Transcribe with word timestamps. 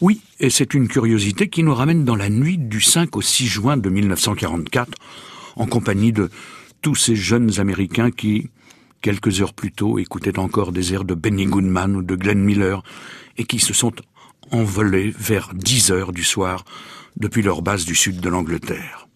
Oui, 0.00 0.22
et 0.38 0.48
c'est 0.48 0.72
une 0.72 0.88
curiosité 0.88 1.50
qui 1.50 1.62
nous 1.62 1.74
ramène 1.74 2.06
dans 2.06 2.16
la 2.16 2.30
nuit 2.30 2.56
du 2.56 2.80
5 2.80 3.16
au 3.16 3.20
6 3.20 3.46
juin 3.46 3.76
de 3.76 3.90
1944, 3.90 4.96
en 5.56 5.66
compagnie 5.66 6.12
de 6.12 6.30
tous 6.80 6.94
ces 6.94 7.14
jeunes 7.14 7.60
Américains 7.60 8.10
qui, 8.10 8.48
quelques 9.02 9.42
heures 9.42 9.52
plus 9.52 9.72
tôt, 9.72 9.98
écoutaient 9.98 10.38
encore 10.38 10.72
des 10.72 10.94
airs 10.94 11.04
de 11.04 11.12
Benny 11.12 11.44
Goodman 11.44 11.96
ou 11.96 12.02
de 12.02 12.14
Glenn 12.14 12.42
Miller, 12.42 12.82
et 13.36 13.44
qui 13.44 13.58
se 13.58 13.74
sont 13.74 13.92
envolés 14.50 15.12
vers 15.18 15.50
10 15.52 15.90
heures 15.90 16.12
du 16.12 16.24
soir 16.24 16.64
depuis 17.18 17.42
leur 17.42 17.60
base 17.60 17.84
du 17.84 17.94
sud 17.94 18.20
de 18.20 18.28
l'Angleterre. 18.30 19.06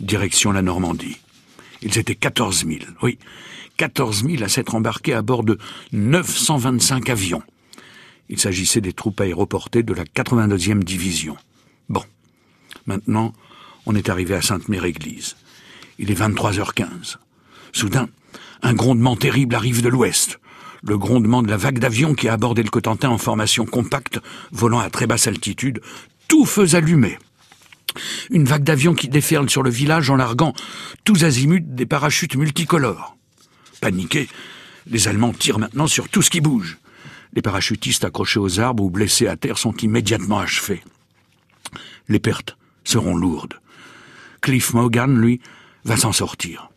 Direction 0.00 0.52
la 0.52 0.62
Normandie. 0.62 1.18
Ils 1.82 1.98
étaient 1.98 2.14
14 2.14 2.64
000, 2.66 2.78
oui, 3.02 3.18
14 3.76 4.24
000 4.24 4.42
à 4.42 4.48
s'être 4.48 4.74
embarqués 4.74 5.12
à 5.12 5.20
bord 5.20 5.44
de 5.44 5.58
925 5.92 7.10
avions. 7.10 7.42
Il 8.28 8.40
s'agissait 8.40 8.80
des 8.80 8.92
troupes 8.92 9.20
aéroportées 9.20 9.82
de 9.82 9.94
la 9.94 10.04
82e 10.04 10.82
division. 10.82 11.36
Bon. 11.88 12.02
Maintenant, 12.86 13.32
on 13.86 13.94
est 13.94 14.08
arrivé 14.08 14.34
à 14.34 14.42
Sainte-Mère-Église. 14.42 15.36
Il 15.98 16.10
est 16.10 16.18
23h15. 16.18 17.16
Soudain, 17.72 18.08
un 18.62 18.72
grondement 18.72 19.16
terrible 19.16 19.54
arrive 19.54 19.82
de 19.82 19.88
l'ouest. 19.88 20.38
Le 20.82 20.98
grondement 20.98 21.42
de 21.42 21.50
la 21.50 21.56
vague 21.56 21.78
d'avions 21.78 22.14
qui 22.14 22.28
a 22.28 22.34
abordé 22.34 22.62
le 22.62 22.70
Cotentin 22.70 23.08
en 23.08 23.18
formation 23.18 23.66
compacte, 23.66 24.20
volant 24.52 24.80
à 24.80 24.90
très 24.90 25.06
basse 25.06 25.26
altitude, 25.26 25.80
tout 26.28 26.44
feu 26.44 26.74
allumé. 26.74 27.18
Une 28.30 28.44
vague 28.44 28.64
d'avions 28.64 28.94
qui 28.94 29.08
déferle 29.08 29.48
sur 29.48 29.62
le 29.62 29.70
village 29.70 30.10
en 30.10 30.16
larguant 30.16 30.52
tous 31.04 31.24
azimuts 31.24 31.60
des 31.60 31.86
parachutes 31.86 32.36
multicolores. 32.36 33.16
Paniqués, 33.80 34.28
les 34.86 35.08
Allemands 35.08 35.32
tirent 35.32 35.58
maintenant 35.58 35.86
sur 35.86 36.08
tout 36.08 36.22
ce 36.22 36.30
qui 36.30 36.40
bouge. 36.40 36.78
Les 37.34 37.42
parachutistes 37.42 38.04
accrochés 38.04 38.38
aux 38.38 38.60
arbres 38.60 38.84
ou 38.84 38.90
blessés 38.90 39.26
à 39.26 39.36
terre 39.36 39.58
sont 39.58 39.76
immédiatement 39.76 40.38
achevés. 40.38 40.82
Les 42.08 42.20
pertes 42.20 42.56
seront 42.84 43.16
lourdes. 43.16 43.54
Cliff 44.40 44.74
Morgan, 44.74 45.20
lui, 45.20 45.40
va 45.84 45.96
s'en 45.96 46.12
sortir. 46.12 46.70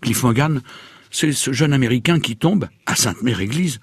Cliff 0.00 0.22
Morgan, 0.22 0.62
c'est 1.10 1.32
ce 1.32 1.52
jeune 1.52 1.72
Américain 1.72 2.20
qui 2.20 2.36
tombe, 2.36 2.68
à 2.86 2.94
Sainte-Mère-Église, 2.94 3.80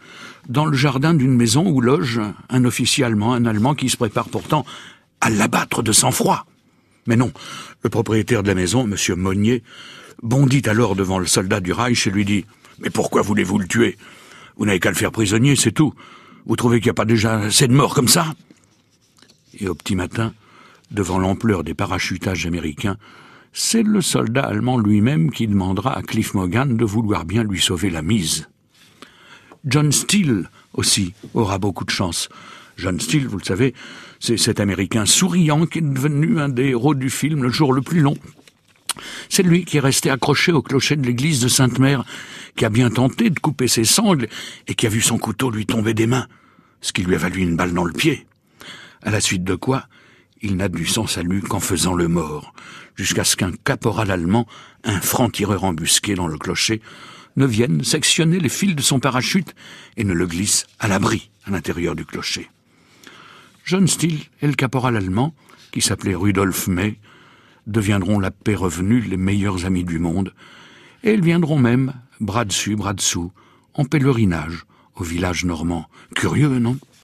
dans 0.48 0.66
le 0.66 0.78
jardin 0.78 1.14
d'une 1.14 1.36
maison 1.36 1.68
où 1.68 1.82
loge 1.82 2.22
un 2.50 2.66
officier 2.66 3.04
allemand, 3.04 3.34
un 3.34 3.46
Allemand 3.46 3.76
qui 3.76 3.90
se 3.90 3.98
prépare 3.98 4.30
pourtant 4.30 4.66
à 5.22 5.30
l'abattre 5.30 5.84
de 5.84 5.92
sang-froid. 5.92 6.46
Mais 7.08 7.16
non, 7.16 7.32
le 7.84 7.90
propriétaire 7.90 8.42
de 8.42 8.48
la 8.48 8.56
maison, 8.56 8.90
M. 8.90 8.96
Monnier, 9.16 9.64
bondit 10.24 10.64
alors 10.66 10.96
devant 10.96 11.20
le 11.20 11.28
soldat 11.28 11.60
du 11.60 11.72
Reich 11.72 12.08
et 12.08 12.12
lui 12.12 12.26
dit 12.26 12.46
«Mais 12.80 12.90
pourquoi 12.90 13.22
voulez-vous 13.22 13.60
le 13.60 13.68
tuer? 13.68 13.98
Vous 14.58 14.66
n'avez 14.66 14.80
qu'à 14.80 14.90
le 14.90 14.96
faire 14.96 15.12
prisonnier, 15.12 15.56
c'est 15.56 15.72
tout. 15.72 15.94
Vous 16.46 16.56
trouvez 16.56 16.80
qu'il 16.80 16.88
n'y 16.88 16.92
a 16.92 16.96
pas 16.96 17.06
déjà 17.06 17.40
assez 17.40 17.68
de 17.68 17.74
morts 17.74 17.94
comme 17.94 18.08
ça?» 18.08 18.34
Et 19.60 19.68
au 19.68 19.76
petit 19.76 19.96
matin, 19.96 20.34
devant 20.92 21.20
l'ampleur 21.20 21.64
des 21.64 21.74
parachutages 21.74 22.46
américains, 22.46 22.98
c'est 23.54 23.84
le 23.84 24.02
soldat 24.02 24.44
allemand 24.44 24.78
lui-même 24.78 25.32
qui 25.32 25.48
demandera 25.48 25.98
à 25.98 26.02
Cliff 26.02 26.34
Morgan 26.34 26.76
de 26.76 26.86
vouloir 26.86 27.26
bien 27.26 27.44
lui 27.44 27.62
sauver 27.62 27.90
la 27.90 28.02
mise. 28.02 28.50
John 29.66 29.92
Steele 29.92 30.50
aussi 30.74 31.14
aura 31.34 31.58
beaucoup 31.58 31.86
de 31.86 31.90
chance. 31.90 32.30
John 32.78 33.00
Steele, 33.00 33.28
vous 33.28 33.38
le 33.38 33.44
savez, 33.44 33.74
c'est 34.20 34.38
cet 34.38 34.60
Américain 34.60 35.06
souriant 35.06 35.66
qui 35.66 35.80
est 35.80 35.82
devenu 35.82 36.40
un 36.40 36.50
des 36.50 36.70
héros 36.70 36.96
du 36.96 37.10
film 37.10 37.44
Le 37.44 37.50
jour 37.50 37.72
le 37.72 37.82
plus 37.82 38.02
long. 38.02 38.18
C'est 39.30 39.44
lui 39.44 39.66
qui 39.66 39.78
est 39.78 39.82
resté 39.82 40.10
accroché 40.10 40.52
au 40.52 40.62
clocher 40.62 40.96
de 40.96 41.06
l'église 41.06 41.40
de 41.40 41.48
Sainte-Mère, 41.48 42.04
qui 42.56 42.66
a 42.66 42.70
bien 42.70 42.90
tenté 42.90 43.30
de 43.30 43.40
couper 43.40 43.68
ses 43.68 43.84
sangles 43.84 44.28
et 44.68 44.76
qui 44.76 44.86
a 44.86 44.90
vu 44.90 45.02
son 45.02 45.18
couteau 45.18 45.50
lui 45.50 45.66
tomber 45.66 45.94
des 45.94 46.08
mains, 46.08 46.28
ce 46.82 46.94
qui 46.94 47.04
lui 47.04 47.16
a 47.16 47.18
valu 47.18 47.42
une 47.42 47.56
balle 47.56 47.74
dans 47.74 47.84
le 47.84 47.94
pied. 47.94 48.26
À 49.04 49.12
la 49.12 49.22
suite 49.22 49.44
de 49.44 49.56
quoi, 49.56 49.88
il 50.42 50.56
n'a 50.56 50.68
du 50.68 50.86
son 50.86 51.08
salut 51.08 51.42
qu'en 51.42 51.60
faisant 51.60 51.94
le 51.94 52.08
mort, 52.08 52.54
jusqu'à 52.96 53.24
ce 53.24 53.36
qu'un 53.36 53.52
caporal 53.52 54.12
allemand, 54.12 54.48
un 54.84 55.02
franc-tireur 55.02 55.64
embusqué 55.64 56.16
dans 56.16 56.28
le 56.28 56.38
clocher, 56.38 56.82
ne 57.36 57.46
vienne 57.46 57.84
sectionner 57.84 58.40
les 58.40 58.50
fils 58.50 58.76
de 58.76 58.82
son 58.82 59.00
parachute 59.00 59.56
et 59.98 60.04
ne 60.04 60.14
le 60.14 60.26
glisse 60.28 60.66
à 60.80 60.88
l'abri 60.88 61.30
à 61.46 61.52
l'intérieur 61.52 61.96
du 61.96 62.06
clocher. 62.06 62.50
John 63.66 63.88
Steele 63.88 64.20
et 64.42 64.48
le 64.48 64.54
caporal 64.54 64.96
allemand, 64.96 65.34
qui 65.72 65.82
s'appelait 65.82 66.16
Rudolf 66.16 66.68
May, 66.68 66.98
deviendront 67.68 68.20
la 68.20 68.32
paix 68.32 68.56
revenue 68.56 69.02
les 69.02 69.18
meilleurs 69.18 69.66
amis 69.66 69.84
du 69.84 70.00
monde, 70.00 70.34
et 71.04 71.14
ils 71.14 71.22
viendront 71.22 71.58
même, 71.58 71.94
bras 72.20 72.46
dessus, 72.46 72.76
bras 72.76 72.94
dessous, 72.94 73.32
en 73.74 73.86
pèlerinage 73.86 74.66
au 74.96 75.04
village 75.04 75.46
normand. 75.46 75.86
Curieux, 76.16 76.60
non? 76.60 76.78